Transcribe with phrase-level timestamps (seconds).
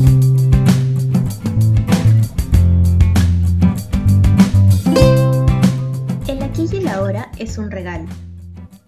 [0.00, 0.06] El
[6.40, 8.06] aquí y el ahora es un regalo.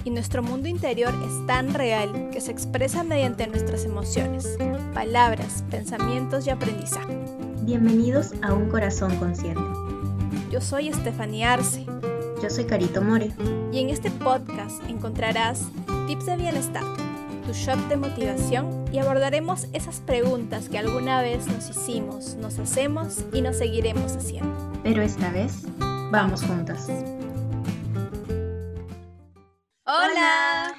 [0.04, 4.56] Y nuestro mundo interior es tan real que se expresa mediante nuestras emociones,
[4.94, 7.18] palabras, pensamientos y aprendizaje.
[7.62, 9.60] Bienvenidos a Un Corazón Consciente.
[10.52, 11.86] Yo soy Estefanía Arce.
[12.40, 13.32] Yo soy Carito More.
[13.72, 15.66] Y en este podcast encontrarás
[16.06, 16.84] tips de bienestar,
[17.50, 23.24] tu shot de motivación y abordaremos esas preguntas que alguna vez nos hicimos, nos hacemos
[23.32, 24.56] y nos seguiremos haciendo.
[24.84, 25.64] Pero esta vez,
[26.12, 26.88] vamos juntas.
[29.84, 30.76] Hola.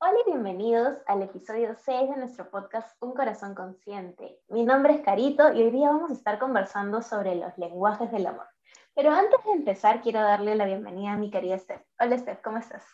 [0.00, 4.38] Hola y bienvenidos al episodio 6 de nuestro podcast Un Corazón Consciente.
[4.50, 8.26] Mi nombre es Carito y hoy día vamos a estar conversando sobre los lenguajes del
[8.26, 8.48] amor.
[8.94, 11.80] Pero antes de empezar, quiero darle la bienvenida a mi querida Steph.
[11.98, 12.84] Hola Steph, ¿cómo estás?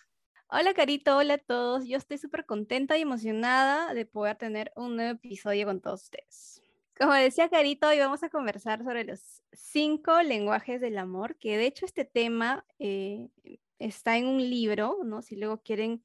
[0.51, 1.85] Hola Carito, hola a todos.
[1.87, 6.63] Yo estoy súper contenta y emocionada de poder tener un nuevo episodio con todos ustedes.
[6.99, 11.67] Como decía Carito, hoy vamos a conversar sobre los cinco lenguajes del amor, que de
[11.67, 13.29] hecho este tema eh,
[13.79, 15.21] está en un libro, ¿no?
[15.21, 16.03] Si luego quieren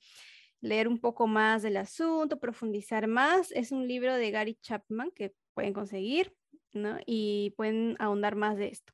[0.60, 5.34] leer un poco más del asunto, profundizar más, es un libro de Gary Chapman que
[5.54, 6.36] pueden conseguir,
[6.74, 6.98] ¿no?
[7.06, 8.92] Y pueden ahondar más de esto.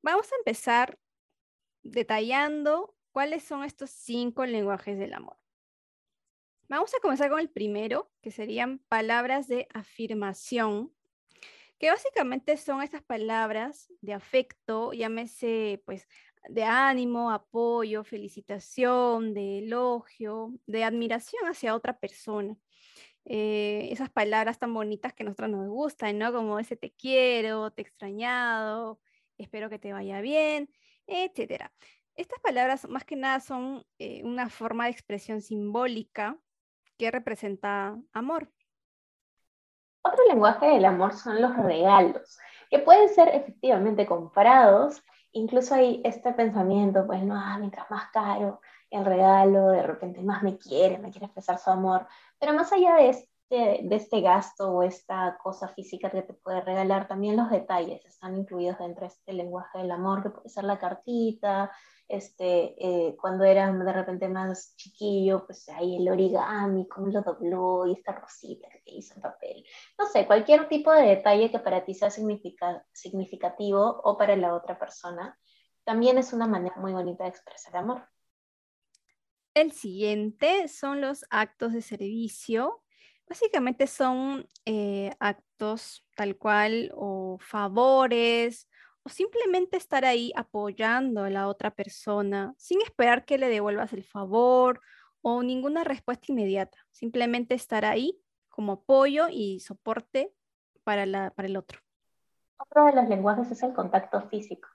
[0.00, 0.98] Vamos a empezar
[1.82, 5.38] detallando ¿Cuáles son estos cinco lenguajes del amor?
[6.68, 10.92] Vamos a comenzar con el primero, que serían palabras de afirmación,
[11.78, 16.06] que básicamente son estas palabras de afecto, llámese pues
[16.50, 22.54] de ánimo, apoyo, felicitación, de elogio, de admiración hacia otra persona.
[23.24, 26.34] Eh, esas palabras tan bonitas que a nosotros nos gustan, ¿no?
[26.34, 29.00] Como ese te quiero, te he extrañado,
[29.38, 30.68] espero que te vaya bien,
[31.06, 31.72] etcétera.
[32.16, 36.38] Estas palabras más que nada son eh, una forma de expresión simbólica
[36.96, 38.50] que representa amor.
[40.02, 42.38] Otro lenguaje del amor son los regalos,
[42.70, 45.02] que pueden ser efectivamente comprados.
[45.32, 50.42] Incluso hay este pensamiento, pues no, ah, mientras más caro el regalo, de repente más
[50.42, 52.06] me quiere, me quiere expresar su amor.
[52.38, 56.62] Pero más allá de este, de este gasto o esta cosa física que te puede
[56.62, 60.64] regalar, también los detalles están incluidos dentro de este lenguaje del amor, que puede ser
[60.64, 61.70] la cartita,
[62.08, 67.86] este, eh, cuando era de repente más chiquillo, pues ahí el origami, cómo lo dobló
[67.86, 69.64] y esta rosita que hizo en papel.
[69.98, 74.78] No sé, cualquier tipo de detalle que para ti sea significativo o para la otra
[74.78, 75.38] persona,
[75.84, 78.08] también es una manera muy bonita de expresar amor.
[79.54, 82.82] El siguiente son los actos de servicio.
[83.28, 88.68] Básicamente son eh, actos tal cual o favores
[89.06, 94.02] o simplemente estar ahí apoyando a la otra persona sin esperar que le devuelvas el
[94.02, 94.80] favor
[95.22, 96.76] o ninguna respuesta inmediata.
[96.90, 100.32] Simplemente estar ahí como apoyo y soporte
[100.82, 101.78] para, la, para el otro.
[102.56, 104.68] Otro de los lenguajes es el contacto físico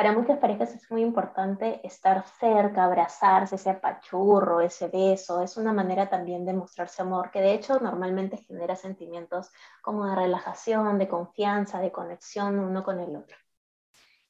[0.00, 5.42] para muchas parejas es muy importante estar cerca, abrazarse, ese apachurro, ese beso.
[5.42, 9.50] Es una manera también de mostrarse amor, que de hecho normalmente genera sentimientos
[9.82, 13.36] como de relajación, de confianza, de conexión uno con el otro.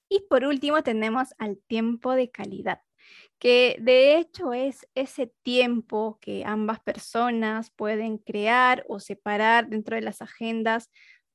[0.09, 2.81] Y por último tenemos al tiempo de calidad,
[3.39, 10.03] que de hecho es ese tiempo que ambas personas pueden crear o separar dentro de
[10.03, 10.91] las agendas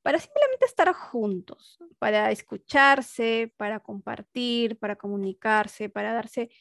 [0.05, 6.51] para simplemente estar juntos, para escucharse, para compartir, para comunicarse, para darse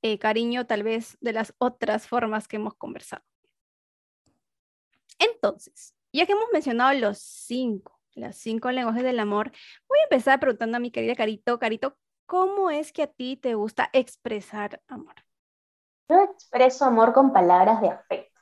[0.00, 3.22] eh, cariño tal vez de las otras formas que hemos conversado.
[5.18, 9.52] Entonces, ya que hemos mencionado los cinco, las cinco lenguajes del amor,
[9.86, 13.56] voy a empezar preguntando a mi querida Carito, Carito, ¿cómo es que a ti te
[13.56, 15.16] gusta expresar amor?
[16.08, 18.35] Yo expreso amor con palabras de afecto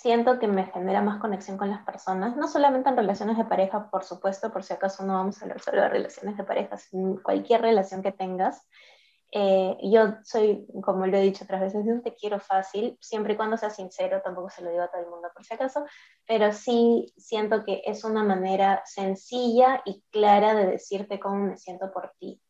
[0.00, 3.90] siento que me genera más conexión con las personas, no solamente en relaciones de pareja,
[3.90, 7.22] por supuesto, por si acaso no vamos a hablar solo de relaciones de pareja, sino
[7.22, 8.66] cualquier relación que tengas.
[9.32, 13.36] Eh, yo soy, como lo he dicho otras veces, un te quiero fácil, siempre y
[13.36, 15.84] cuando sea sincero, tampoco se lo digo a todo el mundo por si acaso,
[16.26, 21.92] pero sí siento que es una manera sencilla y clara de decirte cómo me siento
[21.92, 22.40] por ti.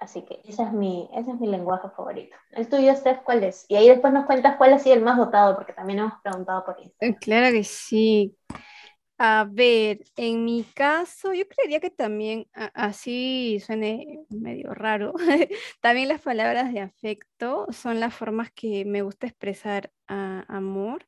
[0.00, 2.34] Así que ese es mi, ese es mi lenguaje favorito.
[2.52, 3.66] El tuyo, Steph, ¿cuál es?
[3.68, 6.64] Y ahí después nos cuentas cuál ha sido el más votado, porque también hemos preguntado
[6.64, 6.90] por eso.
[7.00, 8.34] Eh, claro que sí.
[9.18, 15.12] A ver, en mi caso, yo creería que también, así suene medio raro,
[15.82, 21.06] también las palabras de afecto son las formas que me gusta expresar amor.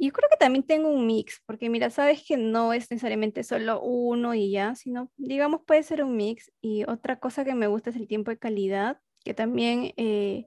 [0.00, 3.44] Y yo creo que también tengo un mix, porque mira, sabes que no es necesariamente
[3.44, 6.50] solo uno y ya, sino, digamos, puede ser un mix.
[6.62, 10.46] Y otra cosa que me gusta es el tiempo de calidad, que también, eh,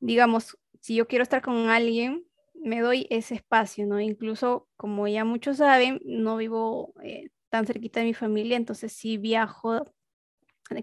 [0.00, 4.00] digamos, si yo quiero estar con alguien, me doy ese espacio, ¿no?
[4.00, 9.18] Incluso, como ya muchos saben, no vivo eh, tan cerquita de mi familia, entonces sí
[9.18, 9.86] viajo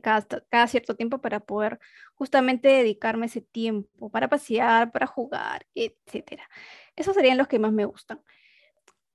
[0.01, 1.79] cada, cada cierto tiempo para poder
[2.15, 6.43] justamente dedicarme ese tiempo para pasear, para jugar, etc.
[6.97, 8.21] Esos serían los que más me gustan.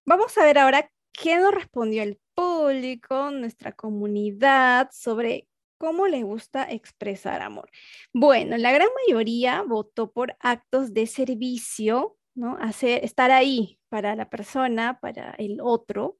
[0.07, 5.49] Vamos a ver ahora qué nos respondió el público, nuestra comunidad, sobre
[5.79, 7.69] cómo le gusta expresar amor.
[8.15, 12.57] Bueno, la gran mayoría votó por actos de servicio, ¿no?
[12.61, 16.19] Hacer, estar ahí para la persona, para el otro.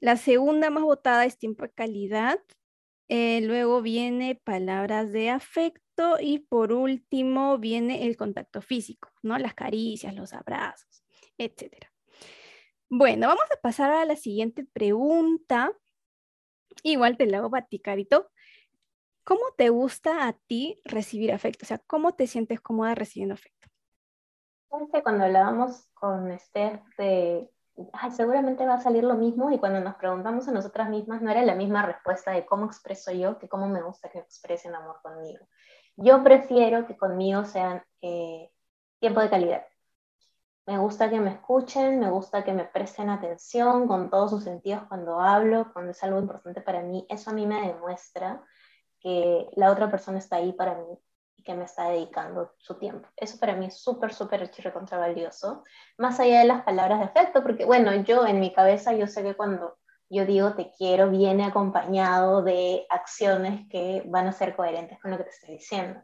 [0.00, 2.40] La segunda más votada es tiempo de calidad.
[3.08, 9.38] Eh, luego viene palabras de afecto y por último viene el contacto físico, ¿no?
[9.38, 11.01] Las caricias, los abrazos,
[11.44, 11.86] etc.
[12.88, 15.72] Bueno, vamos a pasar a la siguiente pregunta.
[16.82, 18.30] Igual te la hago para ti, Carito.
[19.24, 21.64] ¿Cómo te gusta a ti recibir afecto?
[21.64, 23.68] O sea, ¿cómo te sientes cómoda recibiendo afecto?
[25.02, 27.50] Cuando hablábamos con de,
[28.14, 31.42] seguramente va a salir lo mismo y cuando nos preguntamos a nosotras mismas no era
[31.42, 35.46] la misma respuesta de cómo expreso yo que cómo me gusta que expresen amor conmigo.
[35.96, 38.50] Yo prefiero que conmigo sean eh,
[38.98, 39.66] tiempo de calidad.
[40.66, 44.84] Me gusta que me escuchen, me gusta que me presten atención con todos sus sentidos
[44.88, 47.04] cuando hablo, cuando es algo importante para mí.
[47.08, 48.44] Eso a mí me demuestra
[49.00, 50.98] que la otra persona está ahí para mí
[51.36, 53.08] y que me está dedicando su tiempo.
[53.16, 55.64] Eso para mí es súper, súper contra valioso.
[55.98, 59.24] Más allá de las palabras de afecto, porque bueno, yo en mi cabeza yo sé
[59.24, 59.78] que cuando
[60.08, 65.16] yo digo te quiero viene acompañado de acciones que van a ser coherentes con lo
[65.16, 66.00] que te estoy diciendo.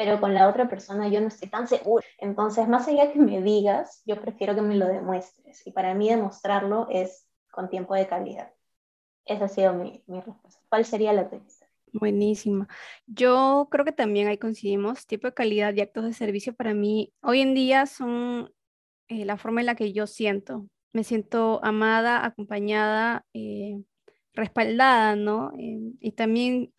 [0.00, 2.06] Pero con la otra persona yo no estoy tan segura.
[2.16, 5.66] Entonces, más allá que me digas, yo prefiero que me lo demuestres.
[5.66, 8.50] Y para mí demostrarlo es con tiempo de calidad.
[9.26, 10.58] Esa ha sido mi, mi respuesta.
[10.70, 11.44] ¿Cuál sería la tuya?
[11.92, 12.66] Buenísima.
[13.06, 15.06] Yo creo que también ahí coincidimos.
[15.06, 18.50] Tipo de calidad y actos de servicio para mí hoy en día son
[19.08, 20.66] eh, la forma en la que yo siento.
[20.94, 23.82] Me siento amada, acompañada, eh,
[24.32, 25.52] respaldada, ¿no?
[25.58, 26.72] Eh, y también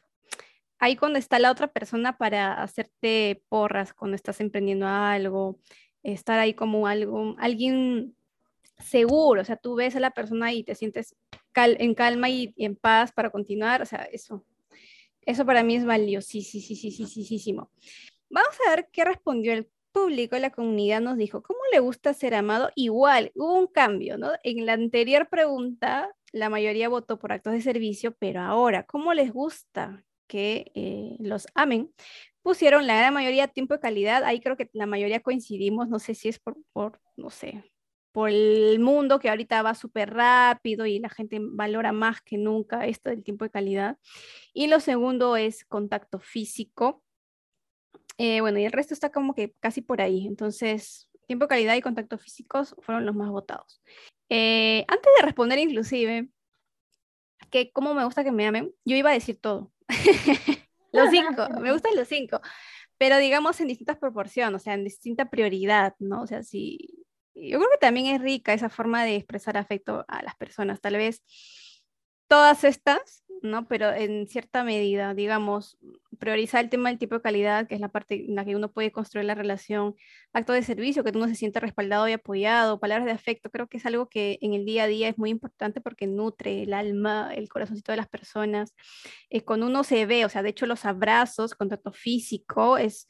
[0.82, 5.58] ahí cuando está la otra persona para hacerte porras cuando estás emprendiendo algo,
[6.04, 8.16] estar ahí como algo, alguien
[8.80, 11.16] seguro, o sea, tú ves a la persona y te sientes
[11.56, 14.44] en calma y, y en paz para continuar, o sea, eso
[15.26, 17.70] eso para mí es valiosísimo.
[18.30, 22.34] Vamos a ver qué respondió el público, la comunidad nos dijo, ¿cómo le gusta ser
[22.34, 22.70] amado?
[22.76, 24.32] Igual, hubo un cambio, ¿no?
[24.44, 29.32] En la anterior pregunta, la mayoría votó por actos de servicio, pero ahora, ¿cómo les
[29.32, 31.94] gusta que eh, los amen?
[32.42, 36.16] Pusieron la gran mayoría tiempo de calidad, ahí creo que la mayoría coincidimos, no sé
[36.16, 37.70] si es por, por no sé,
[38.14, 42.86] por el mundo que ahorita va súper rápido y la gente valora más que nunca
[42.86, 43.98] esto del tiempo de calidad.
[44.54, 47.04] Y lo segundo es contacto físico.
[48.18, 50.28] Eh, bueno, y el resto está como que casi por ahí.
[50.28, 53.82] Entonces, tiempo de calidad y contacto físicos fueron los más votados.
[54.30, 56.30] Eh, antes de responder inclusive,
[57.52, 59.72] que cómo me gusta que me amen, yo iba a decir todo.
[60.92, 62.42] los cinco, me gustan los cinco,
[62.98, 66.24] pero digamos en distintas proporciones, o sea, en distinta prioridad, ¿no?
[66.24, 67.06] O sea, si
[67.36, 70.82] yo creo que también es rica esa forma de expresar afecto a las personas.
[70.82, 71.24] Tal vez
[72.28, 73.68] todas estas, ¿no?
[73.68, 75.78] Pero en cierta medida, digamos,
[76.20, 78.72] priorizar el tema del tipo de calidad, que es la parte en la que uno
[78.72, 79.96] puede construir la relación,
[80.34, 83.78] acto de servicio, que uno se siente respaldado y apoyado, palabras de afecto, creo que
[83.78, 87.32] es algo que en el día a día es muy importante porque nutre el alma,
[87.34, 88.76] el corazoncito de las personas.
[89.30, 93.08] Eh, cuando uno se ve, o sea, de hecho los abrazos, contacto físico, es,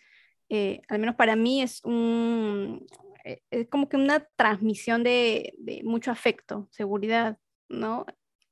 [0.49, 2.85] eh, al menos para mí, es un,
[3.23, 7.37] eh, es como que una transmisión de, mucho afecto, seguridad,
[7.69, 8.05] ¿no?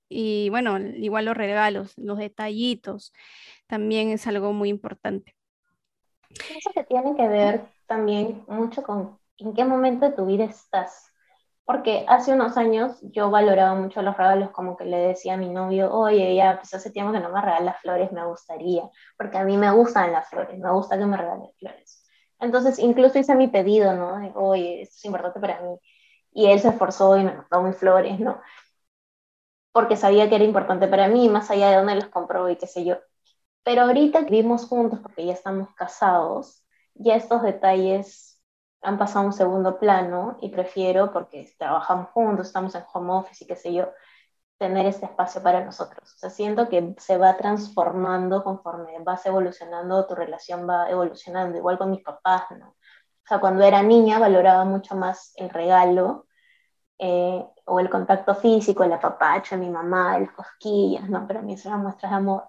[0.10, 3.14] Y bueno, igual los regalos, los detallitos,
[3.68, 5.36] también es algo muy importante.
[6.32, 11.06] Eso que tiene que ver también mucho con en qué momento de tu vida estás.
[11.66, 15.50] Porque hace unos años yo valoraba mucho los regalos, como que le decía a mi
[15.50, 19.44] novio, oye, ya, pues hace tiempo que no me regalas flores, me gustaría, porque a
[19.44, 22.04] mí me gustan las flores, me gusta que me regalen flores.
[22.40, 24.18] Entonces, incluso hice mi pedido, ¿no?
[24.18, 25.78] De, oye, esto es importante para mí.
[26.34, 28.42] Y él se esforzó y me mandó mis flores, ¿no?
[29.72, 32.68] Porque sabía que era importante para mí, más allá de dónde los compró y qué
[32.68, 32.98] sé yo.
[33.64, 38.42] Pero ahorita vivimos juntos, porque ya estamos casados, ya estos detalles
[38.82, 43.44] han pasado a un segundo plano y prefiero, porque trabajamos juntos, estamos en home office
[43.44, 43.90] y qué sé yo,
[44.58, 46.14] tener ese espacio para nosotros.
[46.16, 51.78] O sea, siento que se va transformando conforme vas evolucionando, tu relación va evolucionando, igual
[51.78, 52.70] con mis papás, ¿no?
[52.70, 56.28] O sea, cuando era niña valoraba mucho más el regalo
[57.00, 61.26] eh, o el contacto físico, el apapacho mi mamá, las cosquillas, ¿no?
[61.28, 62.44] Pero a mí eso eran muestras de amor.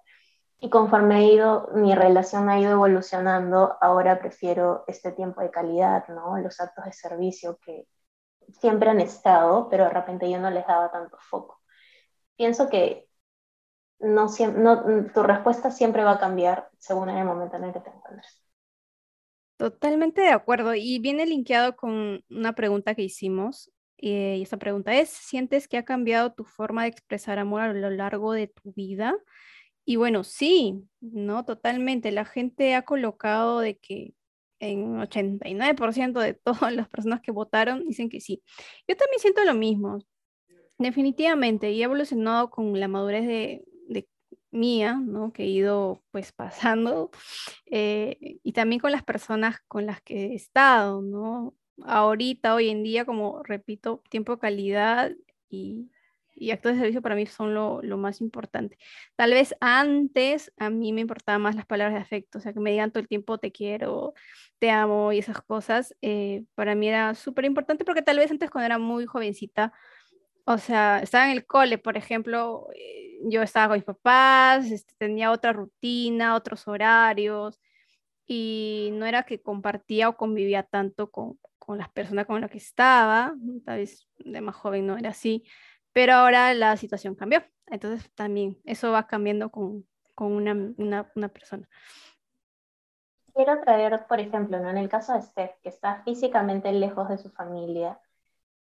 [0.61, 6.07] Y conforme ha ido, mi relación ha ido evolucionando, ahora prefiero este tiempo de calidad,
[6.09, 6.39] ¿no?
[6.39, 7.87] Los actos de servicio que
[8.61, 11.61] siempre han estado, pero de repente yo no les daba tanto foco
[12.41, 13.07] pienso que
[13.99, 17.91] no, no, tu respuesta siempre va a cambiar según el momento en el que te
[17.91, 18.43] encuentres.
[19.59, 20.75] Totalmente de acuerdo.
[20.75, 23.71] Y viene linkeado con una pregunta que hicimos.
[24.03, 27.73] Eh, y esa pregunta es, ¿sientes que ha cambiado tu forma de expresar amor a
[27.73, 29.15] lo largo de tu vida?
[29.85, 31.45] Y bueno, sí, ¿no?
[31.45, 32.13] Totalmente.
[32.13, 34.15] La gente ha colocado de que
[34.61, 38.43] en 89% de todas las personas que votaron dicen que sí.
[38.89, 39.99] Yo también siento lo mismo.
[40.79, 43.65] Definitivamente, y he evolucionado con la madurez de,
[44.53, 45.33] mía, ¿no?
[45.33, 47.11] Que he ido pues pasando,
[47.67, 51.55] eh, y también con las personas con las que he estado, ¿no?
[51.85, 55.13] Ahorita, hoy en día, como repito, tiempo de calidad
[55.49, 55.91] y,
[56.35, 58.79] y actos de servicio para mí son lo, lo, más importante.
[59.17, 62.61] Tal vez antes a mí me importaban más las palabras de afecto, o sea, que
[62.61, 64.15] me digan todo el tiempo te quiero,
[64.59, 68.51] te amo y esas cosas, eh, para mí era súper importante porque tal vez antes
[68.51, 69.73] cuando era muy jovencita,
[70.47, 74.95] o sea, estaba en el cole, por ejemplo, eh, yo estaba con mis papás, este,
[74.99, 77.61] tenía otra rutina, otros horarios,
[78.27, 81.39] y no era que compartía o convivía tanto con,
[81.71, 83.33] con las personas con las que estaba,
[83.65, 85.45] tal vez de más joven no era así,
[85.93, 89.87] pero ahora la situación cambió, entonces también eso va cambiando con,
[90.17, 91.69] con una, una, una, persona.
[93.33, 94.69] Quiero traer, por ejemplo, ¿no?
[94.69, 98.01] en el caso de Steph, que está físicamente lejos de su familia,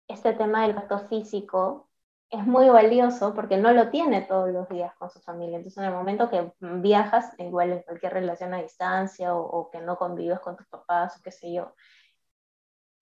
[0.07, 1.91] este tema del gasto físico
[2.31, 5.57] es muy valioso porque no lo tiene todos los días con su familia.
[5.57, 9.99] Entonces, en el momento que viajas, igual en cualquier relación a distancia o, que no
[9.99, 11.75] convives con tus papás o qué sé yo,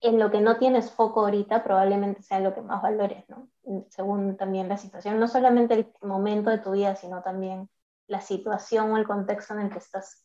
[0.00, 3.48] en lo que no tienes foco ahorita probablemente sea lo que más valores, ¿no?
[3.88, 7.68] Según también la situación, no solamente el momento de tu vida, sino también
[8.06, 10.24] la situación o el contexto en el que estás.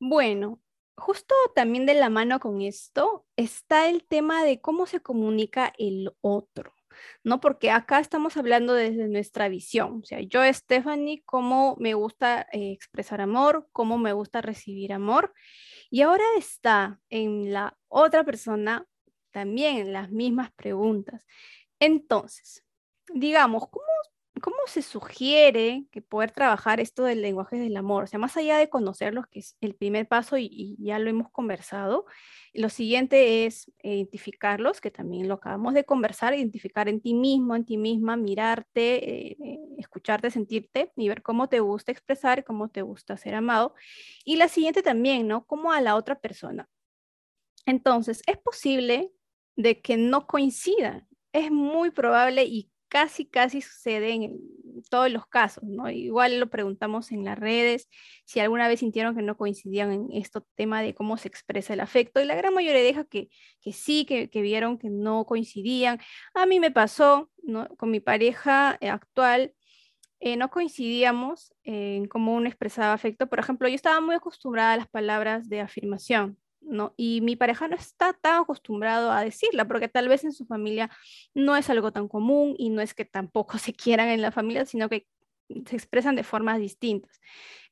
[0.00, 0.60] Bueno,
[0.96, 6.12] justo también de la mano con esto está el tema de cómo se comunica el
[6.22, 6.74] otro,
[7.22, 7.40] ¿no?
[7.40, 12.72] Porque acá estamos hablando desde nuestra visión, o sea, yo, Stephanie, cómo me gusta eh,
[12.72, 15.32] expresar amor, cómo me gusta recibir amor,
[15.92, 18.86] y ahora está en la otra persona
[19.30, 21.26] también las mismas preguntas.
[21.78, 22.64] Entonces,
[23.12, 23.84] digamos, ¿cómo
[24.42, 28.04] ¿cómo se sugiere que poder trabajar esto del lenguaje del amor?
[28.04, 31.30] O sea, más allá de conocerlos, que es el primer paso y, ya lo hemos
[31.30, 32.04] conversado,
[32.52, 37.64] lo siguiente es identificarlos, que también lo acabamos de conversar, identificar en ti mismo, en
[37.64, 42.82] ti misma, mirarte, eh, eh, escucharte, sentirte y ver cómo te gusta expresar, cómo te
[42.82, 43.74] gusta ser amado.
[44.24, 45.46] Y la siguiente también, ¿no?
[45.46, 46.68] Cómo a la otra persona.
[47.64, 49.12] Entonces, es posible
[49.56, 51.06] de que no coincidan.
[51.32, 54.38] Es muy probable y casi, casi sucede en
[54.90, 55.90] todos los casos, ¿no?
[55.90, 57.88] Igual lo preguntamos en las redes,
[58.26, 61.80] si alguna vez sintieron que no coincidían en este tema de cómo se expresa el
[61.80, 63.30] afecto, y la gran mayoría deja que,
[63.62, 66.00] que sí, que, que, vieron que no coincidían.
[66.34, 67.66] A mí me pasó, ¿no?
[67.78, 69.54] Con mi pareja eh, actual,
[70.20, 73.26] eh, no coincidíamos en cómo uno expresaba afecto.
[73.26, 76.94] Por ejemplo, yo estaba muy acostumbrada a las palabras de afirmación, ¿no?
[76.96, 80.90] Y mi pareja no está tan acostumbrado a decirla, porque tal vez en su familia
[81.34, 84.64] no es algo tan común y no es que tampoco se quieran en la familia,
[84.66, 85.06] sino que
[85.66, 87.20] se expresan de formas distintas.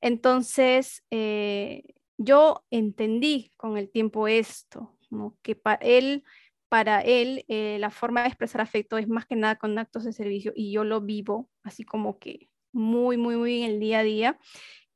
[0.00, 1.84] Entonces, eh,
[2.18, 4.96] yo entendí con el tiempo esto,
[5.42, 6.24] que para él,
[6.68, 10.12] para él eh, la forma de expresar afecto es más que nada con actos de
[10.12, 14.02] servicio y yo lo vivo así como que muy, muy, muy en el día a
[14.04, 14.38] día.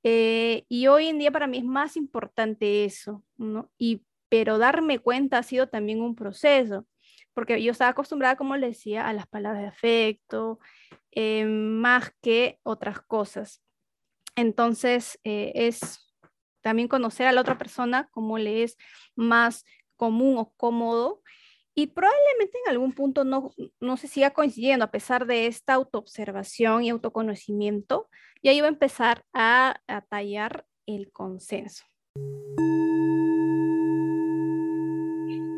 [0.06, 3.70] Eh, y hoy en día para mí es más importante eso, ¿no?
[3.78, 6.86] Y, pero darme cuenta ha sido también un proceso,
[7.32, 10.60] porque yo estaba acostumbrada, como les decía, a las palabras de afecto,
[11.10, 13.62] eh, más que otras cosas.
[14.36, 16.12] Entonces, eh, es
[16.60, 18.76] también conocer a la otra persona cómo le es
[19.16, 19.64] más
[19.96, 21.22] común o cómodo
[21.74, 23.50] y probablemente en algún punto no,
[23.80, 28.08] no se siga coincidiendo a pesar de esta autoobservación y autoconocimiento,
[28.42, 31.84] y ahí va a empezar a, a tallar el consenso.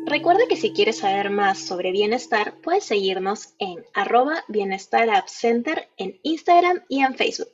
[0.05, 6.17] Recuerda que si quieres saber más sobre bienestar, puedes seguirnos en arroba bienestar center en
[6.23, 7.49] Instagram y en Facebook.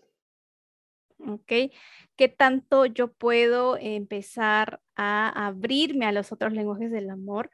[1.17, 1.72] Ok,
[2.15, 7.50] ¿qué tanto yo puedo empezar a abrirme a los otros lenguajes del amor?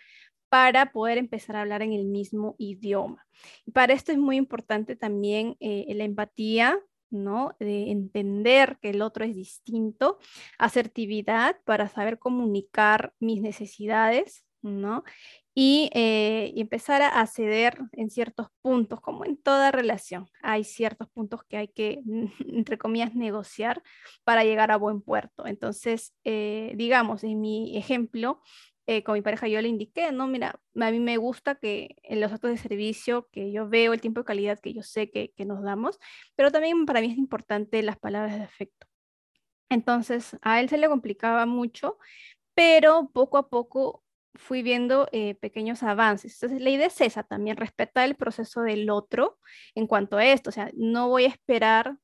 [0.50, 3.26] Para poder empezar a hablar en el mismo idioma.
[3.66, 6.80] Y para esto es muy importante también eh, la empatía,
[7.12, 7.56] ¿no?
[7.60, 10.20] De entender que el otro es distinto,
[10.58, 15.04] asertividad para saber comunicar mis necesidades, ¿no?
[15.56, 20.28] Y, eh, empezar a ceder en ciertos puntos, como en toda relación.
[20.42, 22.02] Hay ciertos puntos que hay que,
[22.48, 23.82] entre comillas, negociar
[24.24, 25.46] para llegar a buen puerto.
[25.46, 28.42] Entonces, eh, digamos, en mi ejemplo,
[28.90, 32.20] eh, con mi pareja yo le indiqué, no, mira, a mí me gusta que en
[32.22, 35.32] los actos de servicio que yo veo, el tiempo de calidad que yo sé que,
[35.38, 36.00] que nos damos,
[36.36, 38.88] pero también para mí es importante las palabras de afecto.
[39.70, 42.00] Entonces, a él se le complicaba mucho,
[42.56, 44.04] pero poco a poco
[44.34, 46.34] fui viendo eh, pequeños avances.
[46.34, 49.38] Entonces, la idea es esa también, respetar el proceso del otro
[49.76, 50.50] en cuanto a esto.
[50.50, 51.98] O sea, no voy a esperar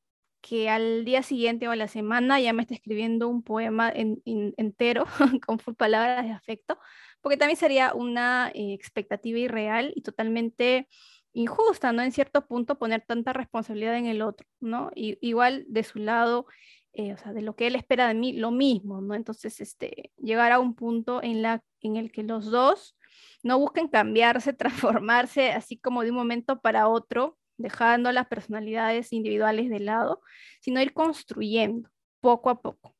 [0.47, 5.05] que al día siguiente o a la semana ya me esté escribiendo un poema entero
[5.47, 6.77] con palabras de afecto,
[7.21, 10.87] porque también sería una eh, expectativa irreal y totalmente
[11.33, 12.03] injusta, ¿no?
[12.03, 14.91] En cierto punto poner tanta responsabilidad en el otro, ¿no?
[14.93, 16.45] Y, igual de su lado,
[16.93, 19.15] eh, o sea, de lo que él espera de mí, lo mismo, ¿no?
[19.15, 22.95] Entonces, este, llegar a un punto en, la, en el que los dos
[23.41, 24.53] no busquen cambiarse,
[25.01, 30.21] transformarse así como de un momento para otro, dejando las personalidades individuales de lado,
[30.61, 31.89] sino ir construyendo
[32.21, 32.95] poco a poco.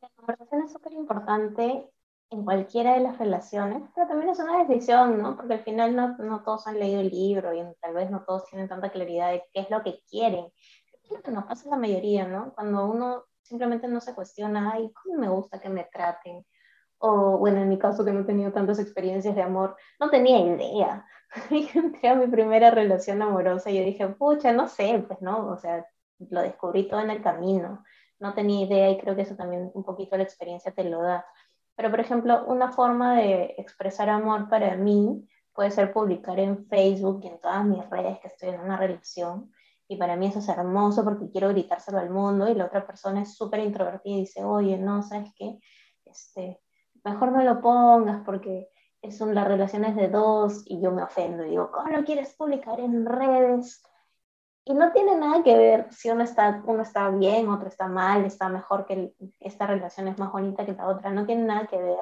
[0.00, 1.90] La conversación es súper importante
[2.30, 5.36] en cualquiera de las relaciones, pero también es una decisión, ¿no?
[5.36, 8.46] Porque al final no, no todos han leído el libro y tal vez no todos
[8.46, 10.46] tienen tanta claridad de qué es lo que quieren.
[11.04, 12.52] Es lo que nos pasa a la mayoría, ¿no?
[12.54, 16.44] Cuando uno simplemente no se cuestiona, ay, ¿cómo me gusta que me traten?
[16.98, 20.38] O, bueno, en mi caso que no he tenido tantas experiencias de amor, no tenía
[20.38, 21.06] idea.
[21.74, 25.56] Entré a mi primera relación amorosa y yo dije, pucha, no sé, pues no, o
[25.58, 25.86] sea,
[26.18, 27.84] lo descubrí todo en el camino.
[28.18, 31.26] No tenía idea y creo que eso también un poquito la experiencia te lo da.
[31.76, 37.20] Pero, por ejemplo, una forma de expresar amor para mí puede ser publicar en Facebook
[37.22, 39.52] y en todas mis redes que estoy en una relación.
[39.88, 43.22] Y para mí eso es hermoso porque quiero gritárselo al mundo y la otra persona
[43.22, 45.58] es súper introvertida y dice, oye, no, ¿sabes qué?
[46.04, 46.60] Este,
[47.06, 48.68] mejor no lo pongas porque
[49.10, 52.80] son las relaciones de dos y yo me ofendo y digo, ¿cómo lo quieres publicar
[52.80, 53.82] en redes?
[54.64, 58.24] Y no tiene nada que ver si uno está, uno está bien, otro está mal,
[58.24, 61.80] está mejor que esta relación es más bonita que la otra, no tiene nada que
[61.80, 62.00] ver,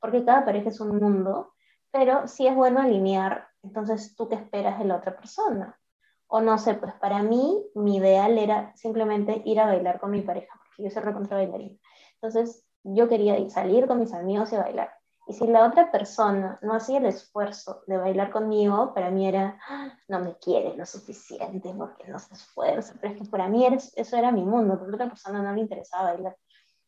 [0.00, 1.52] porque cada pareja es un mundo,
[1.90, 5.78] pero sí es bueno alinear, entonces tú qué esperas de la otra persona.
[6.26, 10.22] O no sé, pues para mí mi ideal era simplemente ir a bailar con mi
[10.22, 11.78] pareja, porque yo soy recontra bailarina.
[12.14, 14.92] Entonces yo quería salir con mis amigos y bailar.
[15.26, 19.58] Y si la otra persona no hacía el esfuerzo de bailar conmigo, para mí era,
[19.68, 22.94] ah, no me quiere lo suficiente porque no se esfuerza.
[22.98, 25.60] Pero es que para mí eso era mi mundo, porque a otra persona no le
[25.60, 26.36] interesaba bailar.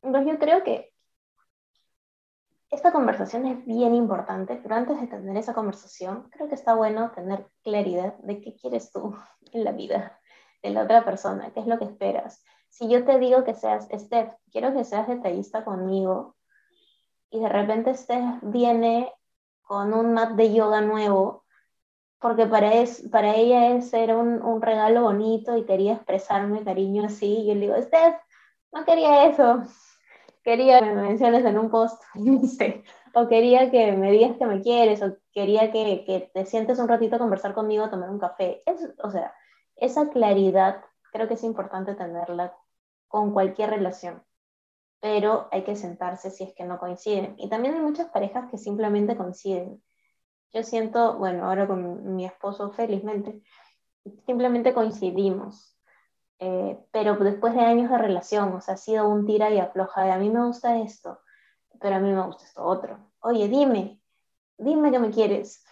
[0.01, 0.91] Entonces yo creo que
[2.71, 7.11] esta conversación es bien importante, pero antes de tener esa conversación, creo que está bueno
[7.11, 9.17] tener claridad de qué quieres tú
[9.53, 10.19] en la vida
[10.63, 12.43] de la otra persona, qué es lo que esperas.
[12.71, 16.37] Si yo te digo que seas, Steph, quiero que seas detallista conmigo,
[17.31, 19.13] y de repente este viene
[19.63, 21.45] con un mat de yoga nuevo,
[22.21, 27.05] porque para, es, para ella es, era un, un regalo bonito y quería expresarme cariño
[27.07, 28.17] así, yo le digo, Steph,
[28.73, 29.63] no quería eso,
[30.45, 32.03] quería que me menciones en un post,
[33.15, 36.89] o quería que me digas que me quieres, o quería que, que te sientes un
[36.89, 38.63] ratito a conversar conmigo, a tomar un café.
[38.67, 39.35] Es, o sea,
[39.77, 42.55] esa claridad creo que es importante tenerla
[43.09, 44.23] con cualquier relación
[45.01, 47.35] pero hay que sentarse si es que no coinciden.
[47.39, 49.83] Y también hay muchas parejas que simplemente coinciden.
[50.53, 53.43] Yo siento, bueno, ahora con mi esposo felizmente,
[54.27, 55.77] simplemente coincidimos.
[56.39, 60.03] Eh, pero después de años de relación, o sea, ha sido un tira y afloja
[60.05, 61.21] de a mí me gusta esto,
[61.81, 62.99] pero a mí me gusta esto otro.
[63.21, 64.01] Oye, dime,
[64.59, 65.65] dime que me quieres.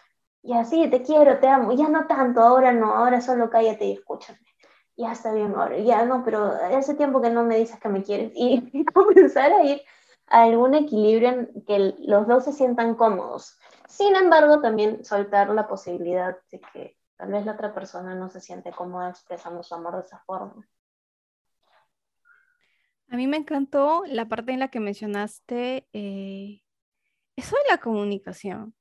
[0.42, 1.72] Y así, te quiero, te amo.
[1.72, 4.38] Ya no tanto, ahora no, ahora solo cállate y escúchame
[4.98, 8.02] ya está bien ahora, ya no, pero hace tiempo que no me dices que me
[8.02, 9.80] quieres y comenzar a ir
[10.26, 13.56] a algún equilibrio en que los dos se sientan cómodos.
[13.86, 18.40] Sin embargo, también soltar la posibilidad de que tal vez la otra persona no se
[18.40, 20.68] siente cómoda expresando su amor de esa forma.
[23.10, 26.60] A mí me encantó la parte en la que mencionaste eh,
[27.36, 28.74] eso de la comunicación.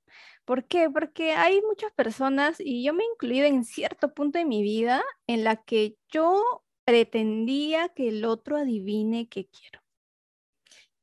[0.47, 0.89] ¿Por qué?
[0.89, 5.03] Porque hay muchas personas, y yo me he incluido en cierto punto de mi vida,
[5.27, 9.81] en la que yo pretendía que el otro adivine qué quiero.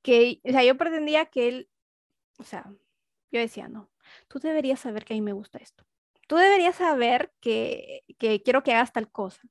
[0.01, 1.71] Que, o sea, yo pretendía que él,
[2.39, 2.65] o sea,
[3.31, 3.91] yo decía, no,
[4.29, 5.85] tú deberías saber que a mí me gusta esto.
[6.27, 9.43] Tú deberías saber que, que quiero que hagas tal cosa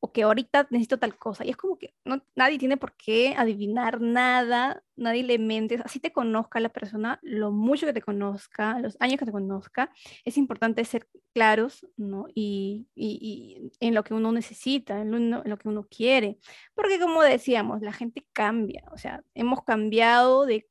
[0.00, 1.44] o que ahorita necesito tal cosa.
[1.44, 6.00] Y es como que no, nadie tiene por qué adivinar nada, nadie le mentes, así
[6.00, 9.90] te conozca la persona, lo mucho que te conozca, los años que te conozca,
[10.24, 12.26] es importante ser claros ¿no?
[12.34, 16.38] y, y, en lo que uno necesita, en lo, que uno quiere.
[16.74, 20.66] Porque como decíamos, la gente cambia, o sea, hemos cambiado de...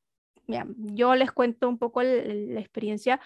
[0.46, 3.20] yo les cuento un poco la experiencia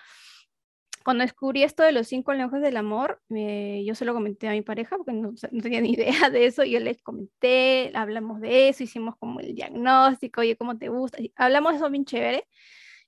[1.05, 4.63] cuando descubrí esto de los cinco lenguajes del amor, yo se lo comenté a mi
[4.63, 6.65] pareja porque no, tenía ni idea de eso.
[6.65, 11.19] Yo les comenté, hablamos de eso, hicimos como el diagnóstico, oye, ¿cómo te gusta?
[11.37, 12.49] Hablamos de eso bien chévere.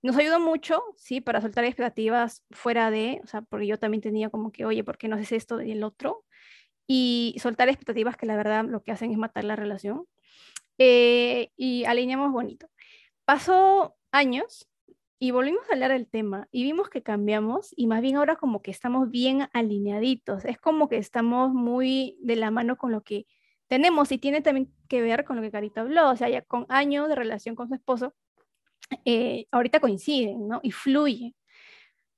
[0.03, 4.29] Nos ayudó mucho, sí, para soltar expectativas fuera de, o sea, porque yo también tenía
[4.31, 6.25] como que, oye, ¿por qué no haces esto y el otro?
[6.87, 10.05] Y soltar expectativas que la verdad lo que hacen es matar la relación.
[10.79, 12.69] Eh, y alineamos bonito.
[13.25, 14.69] Pasó años
[15.19, 18.63] y volvimos a hablar del tema y vimos que cambiamos y más bien ahora como
[18.63, 20.45] que estamos bien alineaditos.
[20.45, 23.27] Es como que estamos muy de la mano con lo que
[23.67, 26.67] tenemos y tiene también que ver con lo que Carita habló, o sea, ya con
[26.69, 28.15] años de relación con su esposo,
[29.05, 30.61] eh, ahorita coinciden, ¿no?
[30.63, 31.35] Y fluye.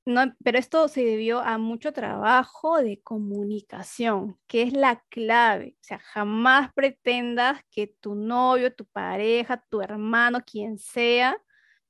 [0.04, 5.76] No, pero esto se debió a mucho trabajo de comunicación, que es la clave.
[5.82, 11.36] O sea, jamás pretendas que tu novio, tu pareja, tu hermano, quien sea,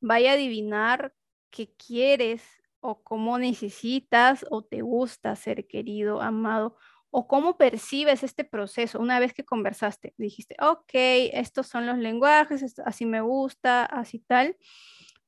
[0.01, 1.15] vaya a adivinar
[1.51, 2.43] qué quieres
[2.81, 6.77] o cómo necesitas o te gusta ser querido, amado
[7.11, 10.15] o cómo percibes este proceso una vez que conversaste.
[10.19, 10.91] Dijiste, ok,
[11.33, 14.57] estos son los lenguajes, así me gusta, así tal,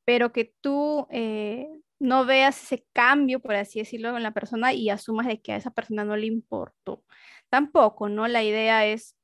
[0.05, 4.91] pero que tú eh, no veas ese cambio, por así decirlo, en la persona y
[4.91, 7.05] asumas de que a esa persona no le importó.
[7.49, 8.29] Tampoco, ¿no?
[8.29, 9.17] La idea es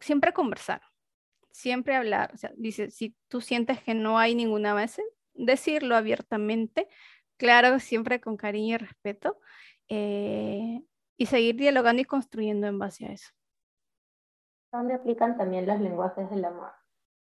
[0.00, 0.82] siempre conversar,
[1.50, 2.32] siempre hablar.
[2.34, 5.02] O sea, dice, si tú sientes que no hay ninguna base,
[5.34, 6.88] decirlo abiertamente,
[7.36, 9.38] claro, siempre con cariño y respeto.
[9.88, 10.80] Eh,
[11.20, 13.28] y seguir dialogando y construyendo en base a eso.
[14.72, 16.72] ¿Dónde aplican también los lenguajes del amor?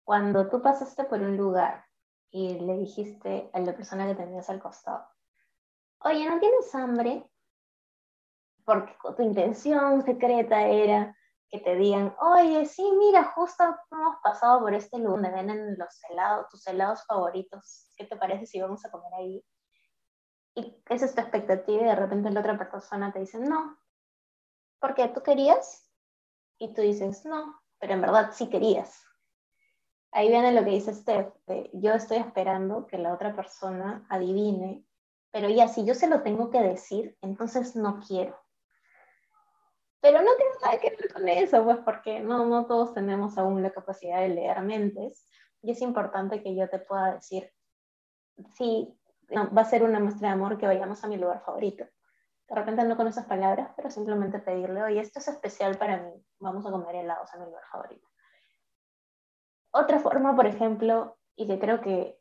[0.05, 1.87] Cuando tú pasaste por un lugar
[2.31, 5.07] y le dijiste a la persona que tenías al costado,
[6.01, 7.25] oye, ¿no tienes hambre?
[8.67, 11.17] Porque tu intención secreta era
[11.51, 16.01] que te digan, oye, sí, mira, justo hemos pasado por este lugar donde venden los
[16.09, 17.93] helados, tus helados favoritos.
[17.97, 19.45] ¿Qué te parece si vamos a comer ahí?
[20.55, 23.79] y esa es tu expectativa y de repente la otra persona te dice, no,
[24.81, 25.91] porque tú querías
[26.59, 29.03] y tú dices, no, pero en verdad sí querías.
[30.13, 31.33] Ahí viene lo que dice Steph,
[31.73, 34.85] yo estoy esperando que la otra persona adivine,
[35.31, 38.37] pero ya si yo se lo tengo que decir, entonces no quiero.
[40.01, 43.63] Pero no tiene nada que ver con eso, pues porque no, no todos tenemos aún
[43.63, 45.27] la capacidad de leer mentes
[45.63, 47.53] y es importante que yo te pueda decir,
[48.57, 48.99] sí,
[49.31, 51.85] va a ser una muestra de amor que vayamos a mi lugar favorito.
[52.49, 56.13] De repente no con esas palabras, pero simplemente pedirle, oye, esto es especial para mí,
[56.39, 58.09] vamos a comer helados a mi lugar favorito.
[59.73, 62.19] Otra forma, por ejemplo, y que creo que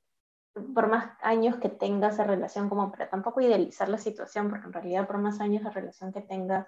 [0.75, 4.73] por más años que tenga esa relación, como para tampoco idealizar la situación, porque en
[4.73, 6.67] realidad por más años de relación que tenga,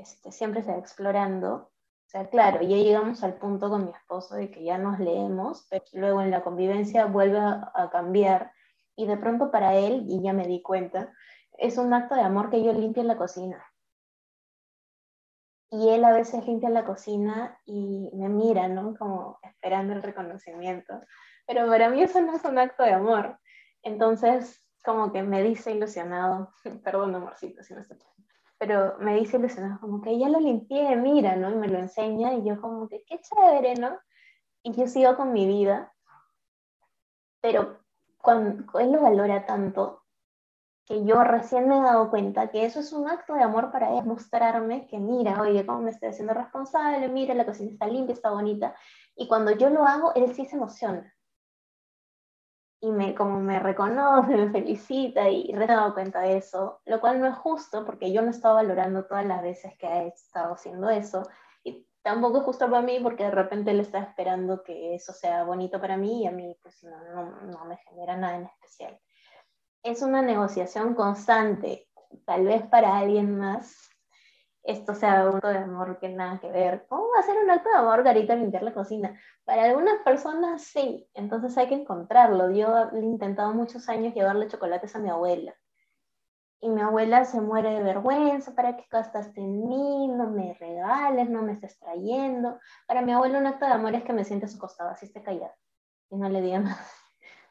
[0.00, 1.54] este, siempre se va explorando.
[1.54, 5.66] O sea, claro, ya llegamos al punto con mi esposo de que ya nos leemos,
[5.70, 8.52] pero luego en la convivencia vuelve a cambiar
[9.00, 11.10] y de pronto para él, y ya me di cuenta,
[11.56, 13.64] es un acto de amor que yo limpie la cocina.
[15.70, 18.94] Y él a veces limpia la cocina y me mira, ¿no?
[18.98, 21.00] Como esperando el reconocimiento.
[21.46, 23.38] Pero para mí eso no es un acto de amor.
[23.82, 26.52] Entonces, como que me dice ilusionado,
[26.84, 27.96] perdón, amorcito, si no está
[28.60, 31.50] pero me dice ilusionado, como que ya lo limpié, mira, ¿no?
[31.50, 33.98] Y me lo enseña y yo como que, qué chévere, ¿no?
[34.62, 35.94] Y yo sigo con mi vida,
[37.40, 37.78] pero
[38.18, 40.02] cuando él lo valora tanto
[40.84, 43.96] que yo recién me he dado cuenta que eso es un acto de amor para
[43.96, 48.12] él, mostrarme que mira, oye, cómo me estoy haciendo responsable, mira, la cocina está limpia,
[48.12, 48.74] está bonita.
[49.16, 51.14] Y cuando yo lo hago, él sí se emociona.
[52.82, 57.20] Y me, como me reconoce, me felicita y he dado cuenta de eso, lo cual
[57.20, 60.88] no es justo porque yo no estaba valorando todas las veces que ha estado haciendo
[60.90, 61.24] eso
[62.02, 65.80] tampoco es justo para mí porque de repente él está esperando que eso sea bonito
[65.80, 68.98] para mí y a mí pues no, no, no me genera nada en especial.
[69.82, 71.88] Es una negociación constante,
[72.24, 73.89] tal vez para alguien más
[74.62, 76.86] esto sea un acto de amor que nada que ver.
[76.88, 79.18] ¿Cómo va a ser un acto de amor, Garita, limpiar la cocina?
[79.44, 82.50] Para algunas personas sí, entonces hay que encontrarlo.
[82.50, 85.54] Yo he intentado muchos años llevarle chocolates a mi abuela
[86.60, 90.08] y mi abuela se muere de vergüenza, ¿para qué gastaste en mí?
[90.08, 92.58] No me regales, no me estés trayendo.
[92.86, 95.06] Para mi abuela un acto de amor es que me siente a su costado, así
[95.06, 95.54] esté callada
[96.10, 96.86] y no le diga nada.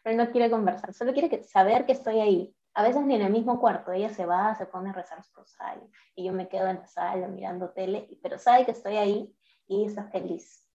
[0.04, 2.56] Pero no quiere conversar, solo quiere saber que estoy ahí.
[2.80, 5.34] A veces ni en el mismo cuarto, ella se va, se pone a rezar su
[5.36, 9.36] rosario y yo me quedo en la sala mirando tele, pero sabe que estoy ahí
[9.68, 10.66] y está feliz.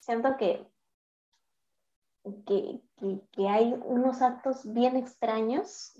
[0.00, 0.68] Siento que,
[2.44, 2.82] que,
[3.30, 5.94] que, hay unos actos bien extraños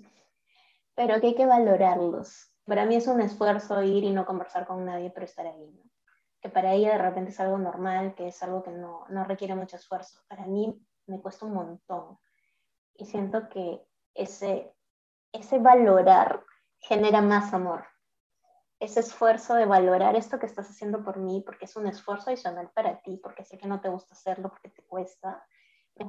[0.93, 2.51] pero que hay que valorarlos.
[2.65, 5.81] Para mí es un esfuerzo ir y no conversar con nadie, pero estar ahí.
[6.41, 9.55] Que para ella de repente es algo normal, que es algo que no, no requiere
[9.55, 10.19] mucho esfuerzo.
[10.27, 12.19] Para mí me cuesta un montón.
[12.95, 13.81] Y siento que
[14.13, 14.75] ese,
[15.31, 16.43] ese valorar
[16.79, 17.85] genera más amor.
[18.79, 22.69] Ese esfuerzo de valorar esto que estás haciendo por mí, porque es un esfuerzo adicional
[22.73, 25.45] para ti, porque sé que no te gusta hacerlo, porque te cuesta,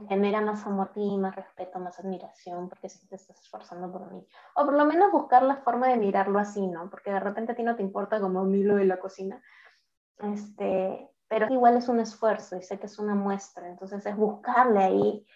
[0.09, 4.25] genera más amor y más respeto, más admiración, porque si te estás esforzando por mí.
[4.55, 6.89] O por lo menos buscar la forma de mirarlo así, ¿no?
[6.91, 9.43] Porque de repente a ti no te importa como a mí lo de la cocina.
[10.19, 14.81] Este, pero igual es un esfuerzo y sé que es una muestra, entonces es buscarle
[14.81, 15.27] ahí,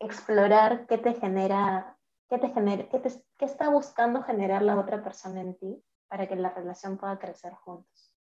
[0.00, 1.97] explorar qué te genera,
[2.28, 6.26] qué te genera, qué, te, qué está buscando generar la otra persona en ti para
[6.26, 8.14] que la relación pueda crecer juntos.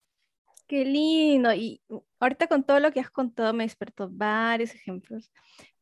[0.67, 1.53] Qué lindo.
[1.53, 1.81] Y
[2.19, 5.31] ahorita con todo lo que has contado me despertó varios ejemplos.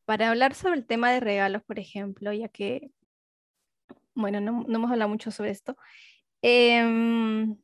[0.06, 2.92] Para hablar sobre el tema de regalos, por ejemplo, ya que,
[4.14, 5.78] bueno, no, hemos hablado mucho sobre esto.
[6.42, 7.58] Em,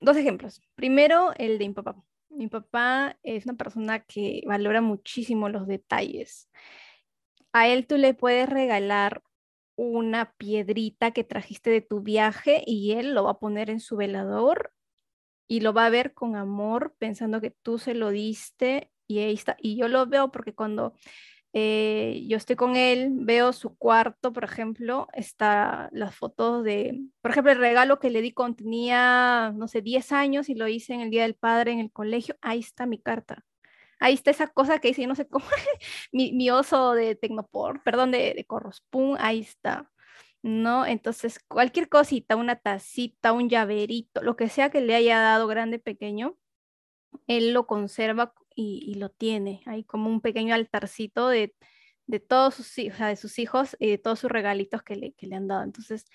[0.00, 0.60] dos ejemplos.
[0.74, 1.96] Primero, el de mi papá.
[2.28, 6.50] Mi papá es una persona que valora muchísimo los detalles.
[7.52, 9.22] A él tú le puedes regalar
[9.78, 13.96] una piedrita que trajiste de tu viaje y él lo va a poner en su
[13.96, 14.72] velador
[15.48, 19.34] y lo va a ver con amor, pensando que tú se lo diste y ahí
[19.34, 19.56] está.
[19.60, 20.94] Y yo lo veo porque cuando
[21.52, 27.30] eh, yo estoy con él, veo su cuarto, por ejemplo, está las fotos de, por
[27.30, 30.94] ejemplo, el regalo que le di cuando tenía, no sé, 10 años y lo hice
[30.94, 33.44] en el Día del Padre en el colegio, ahí está mi carta.
[34.00, 35.44] Ahí está esa cosa que dice, no sé cómo,
[36.12, 39.90] mi, mi, oso de Tecnopor, perdón, de, de Corrospun, ahí está.
[40.42, 40.86] ¿no?
[40.86, 45.78] Entonces, cualquier cosita, una tacita, un llaverito, lo que sea que le haya dado grande,
[45.78, 46.36] pequeño,
[47.26, 49.62] él lo conserva y, lo tiene.
[49.66, 51.54] Hay como un pequeño altarcito de,
[52.28, 55.48] todos sus, de sus hijos y de todos sus regalitos que le, que le han
[55.48, 55.62] dado.
[55.62, 56.06] Entonces,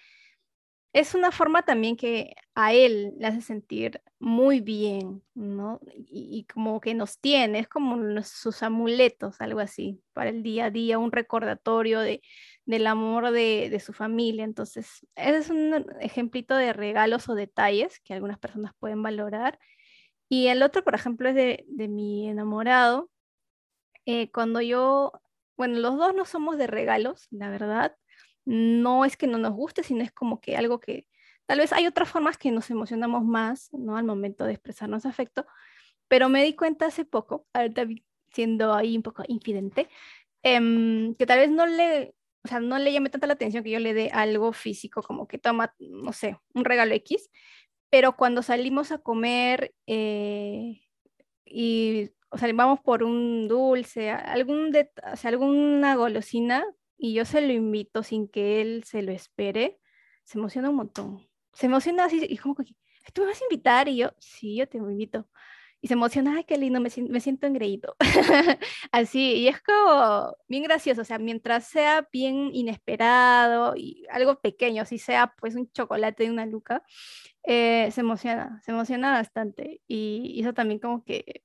[0.94, 5.80] es una forma también que a él le hace sentir muy bien, ¿no?
[5.98, 10.70] Y, como que nos tiene, es como sus amuletos, algo así, para el día a
[10.72, 12.22] día, un recordatorio de,
[12.66, 14.44] del amor de, su familia.
[14.44, 19.60] Entonces, ese es un ejemplito de regalos o detalles que algunas personas pueden valorar.
[20.30, 23.10] Y el otro, por ejemplo, es de, mi enamorado.
[24.06, 25.12] Eh, cuando yo,
[25.58, 27.96] bueno, los dos no somos de regalos, la verdad,
[28.46, 31.08] no es que no nos guste, sino es como que algo que
[31.46, 33.98] tal vez hay otras formas que nos emocionamos más, ¿no?
[33.98, 35.46] Al momento de expresarnos afecto,
[36.08, 37.88] pero me di cuenta hace poco, ahorita
[38.34, 39.90] siendo ahí un poco infidente,
[40.44, 43.72] em, que tal vez no le, o sea, no le llame tanta la atención que
[43.72, 47.30] yo le dé algo físico, como que toma, no sé, un regalo X,
[47.90, 50.82] pero cuando salimos a comer eh,
[51.46, 56.66] y, o sea, vamos por un dulce, algún de, o sea, alguna golosina,
[57.04, 59.78] y yo se lo invito sin que él se lo espere,
[60.24, 61.28] se emociona un montón.
[61.52, 62.64] Se emociona así y como que,
[63.12, 63.90] ¿tú me vas a invitar?
[63.90, 65.28] Y yo, sí, yo te invito.
[65.82, 67.98] Y se emociona, ay, qué lindo, me, me siento engreído.
[68.94, 74.86] así, y es como bien gracioso, o sea, mientras sea bien inesperado y algo pequeño,
[74.86, 76.84] si sea pues un chocolate de una luca,
[77.44, 79.82] eh, se emociona, se emociona bastante.
[79.90, 81.44] Y, y eso también como que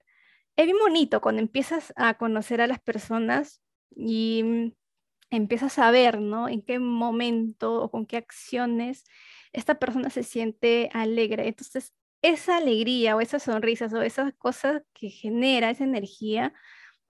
[0.55, 4.73] es bien bonito cuando empiezas a conocer a las personas y
[5.31, 6.49] empiezas a ver, ¿no?
[6.49, 9.05] En qué momento o con qué acciones
[9.53, 11.49] esta persona se siente alegre.
[11.49, 16.53] Entonces, esa alegría o esas sonrisas o esas cosas que genera esa energía,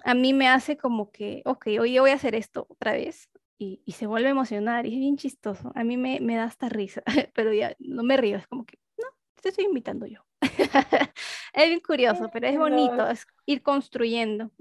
[0.04, 3.28] a mí me hace como que, ok, hoy voy a hacer esto otra vez.
[3.60, 5.72] Y, se vuelve a emocionar y es bien chistoso.
[5.74, 7.02] A mí me, da hasta risa,
[7.34, 9.06] pero ya no me río, es como que, no,
[9.42, 10.20] te estoy invitando yo.
[11.52, 14.52] es bien curioso, pero es bonito, es ir construyendo.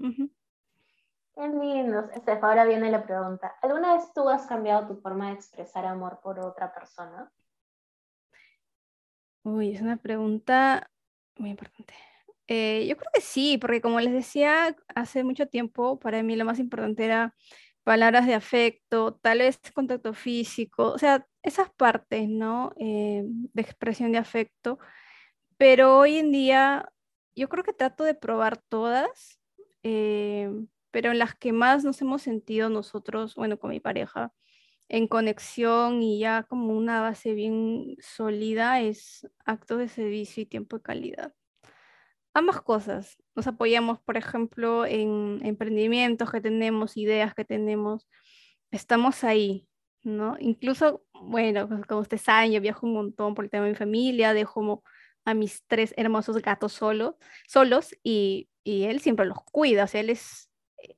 [1.38, 2.10] Qué lindo.
[2.42, 3.54] Ahora viene la pregunta.
[3.62, 7.30] ¿Alguna vez tú has cambiado tu forma de expresar amor por otra persona?
[9.44, 10.90] Uy, es una pregunta
[11.36, 11.94] muy importante.
[12.48, 16.44] Eh, yo creo que sí, porque como les decía hace mucho tiempo, para mí lo
[16.44, 17.32] más importante era
[17.84, 22.72] palabras de afecto, tal vez contacto físico, o sea, esas partes, ¿no?
[22.80, 24.80] Eh, de expresión de afecto.
[25.56, 26.92] Pero hoy en día
[27.36, 29.40] yo creo que trato de probar todas.
[29.84, 30.50] Eh,
[30.90, 34.32] pero en las que más nos hemos sentido nosotros, bueno, con mi pareja,
[34.88, 40.78] en conexión y ya como una base bien sólida es acto de servicio y tiempo
[40.78, 41.34] de calidad.
[42.34, 43.16] Ambas cosas.
[43.34, 48.08] Nos apoyamos, por ejemplo, en emprendimientos que tenemos, ideas que tenemos.
[48.70, 49.68] Estamos ahí,
[50.04, 50.36] ¿no?
[50.40, 54.34] Incluso, bueno, como ustedes saben, yo viajo un montón por el tema de mi familia,
[54.34, 54.82] dejo
[55.24, 60.00] a mis tres hermosos gatos solos, solos y, y él siempre los cuida, o sea,
[60.00, 60.48] él es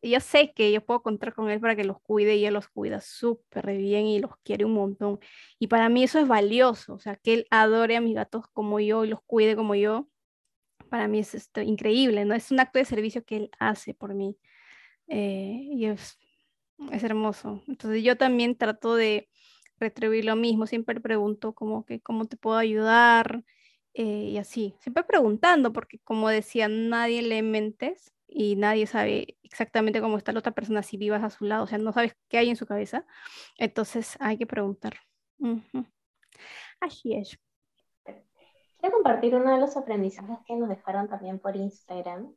[0.03, 2.69] yo sé que yo puedo contar con él para que los cuide y él los
[2.69, 5.19] cuida súper bien y los quiere un montón.
[5.59, 8.81] Y para mí eso es valioso, o sea, que él adore a mis gatos como
[8.81, 10.09] yo y los cuide como yo,
[10.90, 12.35] para mí es esto, increíble, ¿no?
[12.35, 14.37] Es un acto de servicio que él hace por mí
[15.09, 16.19] eh, y es,
[16.93, 17.62] es hermoso.
[17.69, 19.29] Entonces yo también trato de
[19.79, 23.45] retribuir lo mismo, siempre pregunto como que cómo te puedo ayudar
[23.95, 30.01] eh, y así, siempre preguntando, porque como decía, nadie le mentes y nadie sabe exactamente
[30.01, 32.38] cómo está la otra persona si vivas a su lado, o sea, no sabes qué
[32.38, 33.05] hay en su cabeza.
[33.59, 34.95] Entonces hay que preguntar.
[36.81, 37.38] Así es.
[38.79, 42.35] Quiero compartir uno de los aprendizajes que nos dejaron también por Instagram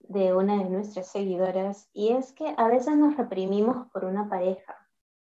[0.00, 4.76] de una de nuestras seguidoras y es que a veces nos reprimimos por una pareja,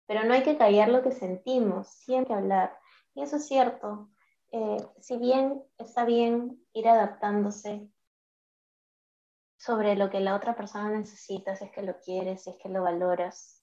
[0.07, 2.77] pero no hay que callar lo que sentimos, siempre hablar.
[3.15, 4.11] Y eso es cierto.
[4.53, 7.89] Eh, si bien está bien ir adaptándose
[9.61, 12.70] sobre lo que la otra persona necesita, si es que lo quieres, si es que
[12.70, 13.62] lo valoras,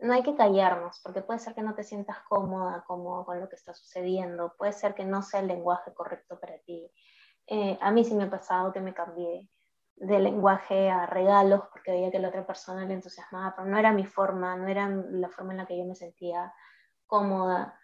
[0.00, 3.48] no hay que callarnos, porque puede ser que no te sientas cómoda, cómodo con lo
[3.48, 6.90] que está sucediendo, puede ser que no sea el lenguaje correcto para ti.
[7.46, 9.48] Eh, a mí sí me ha pasado que me cambié
[9.94, 13.92] de lenguaje a regalos porque veía que la otra persona le entusiasmaba, pero no era
[13.92, 16.52] mi forma, no era la forma en la que yo me sentía
[17.06, 17.78] cómoda.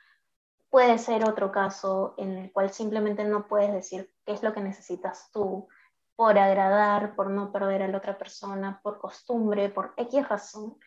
[0.71, 4.61] Puede ser otro caso en el cual simplemente no puedes decir qué es lo que
[4.61, 5.69] necesitas tú
[6.17, 10.79] por agradar, por no perder a la otra persona, por costumbre, por X razón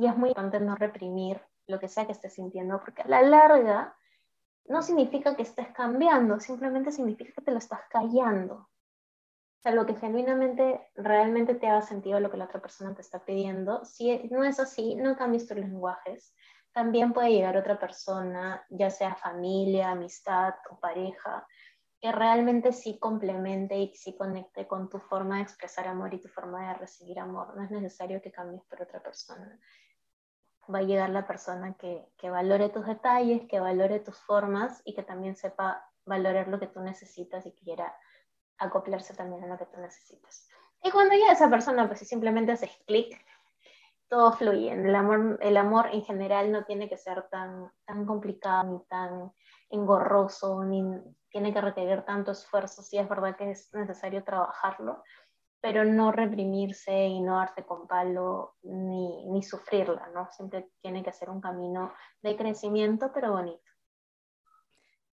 [0.00, 3.20] y es muy importante no reprimir lo que sea que estés sintiendo, porque a la
[3.20, 3.94] larga
[4.64, 8.54] no significa que estés cambiando, simplemente significa que te lo estás callando.
[8.54, 13.02] O sea, lo que genuinamente, realmente te haga sentido lo que la otra persona te
[13.02, 13.84] está pidiendo.
[13.84, 16.34] Si no es así, no cambies tus lenguajes.
[16.72, 21.46] También puede llegar otra persona, ya sea familia, amistad o pareja,
[22.00, 26.28] que realmente sí complemente y sí conecte con tu forma de expresar amor y tu
[26.28, 27.54] forma de recibir amor.
[27.56, 29.58] No es necesario que cambies por otra persona
[30.72, 34.94] va a llegar la persona que, que, valore tus detalles, que valore tus formas y
[34.94, 37.94] que también sepa valorar lo que tú necesitas y quiera
[38.58, 40.48] acoplarse también a lo que tú necesitas.
[40.82, 43.20] Y cuando ya esa persona, pues si simplemente haces clic,
[44.08, 44.72] todo fluye.
[44.72, 49.32] El amor, el amor en general no tiene que ser tan, tan complicado ni tan
[49.68, 50.82] engorroso, ni
[51.30, 52.82] tiene que requerir tanto esfuerzo.
[52.82, 55.02] Sí es verdad que es necesario trabajarlo,
[55.60, 60.28] pero no reprimirse y no darse con palo ni, ni sufrirla, ¿no?
[60.30, 63.62] Siempre tiene que ser un camino de crecimiento, pero bonito.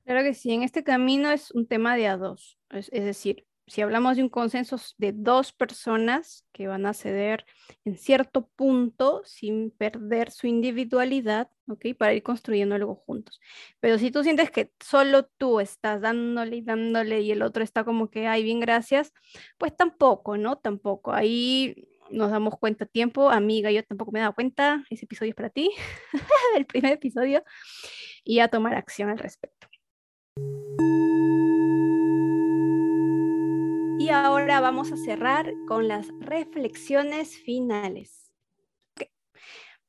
[0.05, 3.45] Claro que sí, en este camino es un tema de a dos, es, es decir,
[3.67, 7.45] si hablamos de un consenso de dos personas que van a ceder
[7.83, 11.87] en cierto punto sin perder su individualidad, ¿ok?
[11.97, 13.41] Para ir construyendo algo juntos.
[13.81, 17.83] Pero si tú sientes que solo tú estás dándole y dándole y el otro está
[17.83, 19.11] como que, ay, bien, gracias,
[19.57, 20.57] pues tampoco, ¿no?
[20.57, 21.11] Tampoco.
[21.11, 25.31] Ahí nos damos cuenta a tiempo, amiga, yo tampoco me he dado cuenta, ese episodio
[25.31, 25.71] es para ti,
[26.55, 27.43] el primer episodio,
[28.23, 29.67] y a tomar acción al respecto.
[33.99, 38.31] Y ahora vamos a cerrar con las reflexiones finales.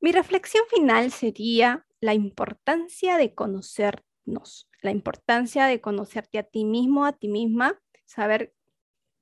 [0.01, 7.05] Mi reflexión final sería la importancia de conocernos, la importancia de conocerte a ti mismo,
[7.05, 8.55] a ti misma, saber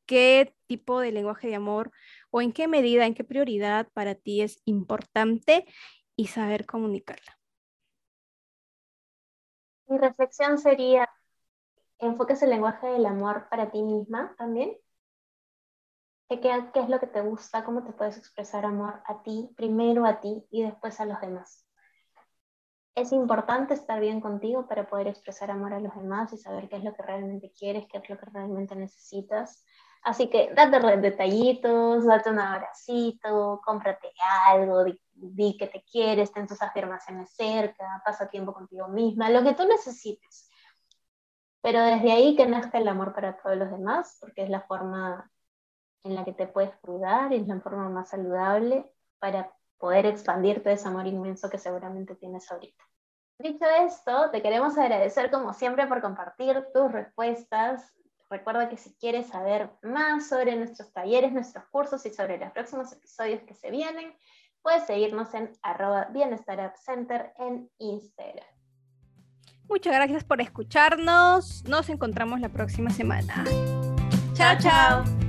[0.07, 1.91] qué tipo de lenguaje de amor
[2.31, 5.67] o en qué medida, en qué prioridad para ti es importante
[6.15, 7.39] y saber comunicarla.
[9.89, 11.09] Mi reflexión sería,
[11.99, 14.77] enfoques el lenguaje del amor para ti misma también
[16.29, 17.65] ¿Qué, qué es lo que te gusta?
[17.65, 21.65] ¿Cómo te puedes expresar amor a ti, primero a ti y después a los demás?
[22.97, 26.77] Es importante estar bien contigo para poder expresar amor a los demás y saber qué
[26.77, 29.65] es lo que realmente quieres, qué es lo que realmente necesitas.
[30.03, 34.13] Así que date detallitos, date un abracito, cómprate
[34.49, 39.45] algo, di, di, que te quieres, ten tus afirmaciones cerca, pasa tiempo contigo misma, lo
[39.45, 40.51] que tú necesites.
[41.67, 45.29] Pero desde ahí que nazca el amor para todos los demás, porque es la forma
[46.05, 50.73] en la que te puedes cuidar es la forma más saludable para poder expandir todo
[50.73, 52.85] ese amor inmenso que seguramente tienes ahorita.
[53.41, 57.93] Dicho esto, te queremos agradecer como siempre por compartir tus respuestas.
[58.31, 62.93] Recuerda que si quieres saber más sobre nuestros talleres, nuestros cursos y sobre los próximos
[62.93, 64.17] episodios que se vienen,
[64.63, 68.56] puedes seguirnos en arroba en Instagram.
[69.69, 71.65] Muchas gracias por escucharnos.
[71.69, 73.45] Nos encontramos la próxima semana.
[74.35, 75.26] Chao, chao.